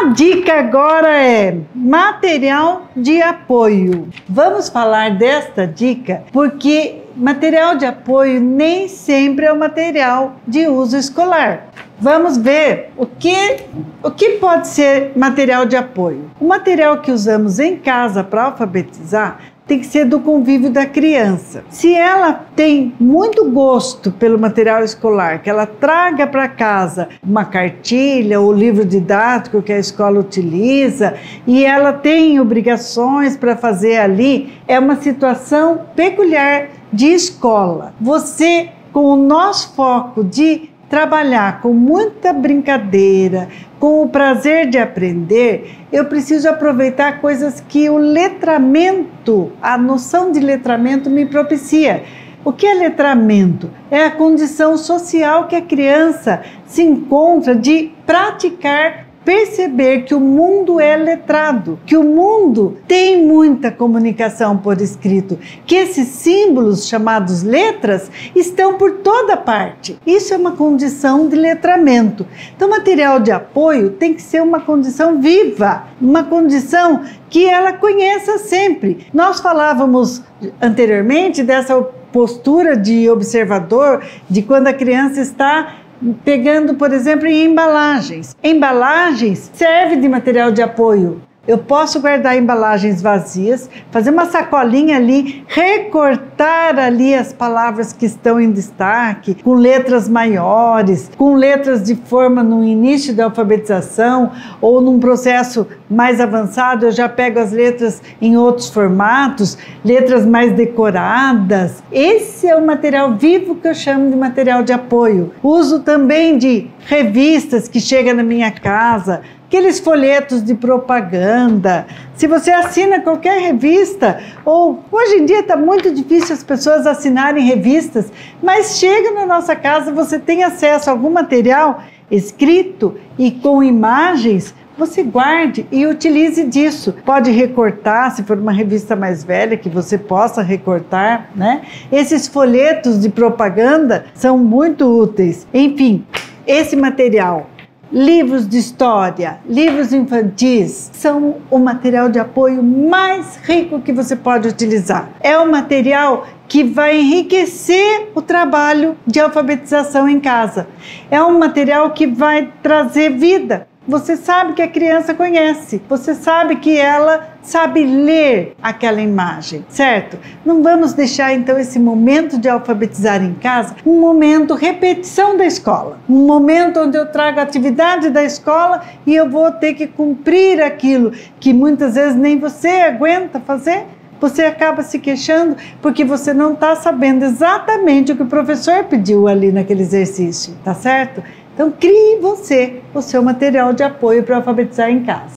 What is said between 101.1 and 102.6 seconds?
com letras de forma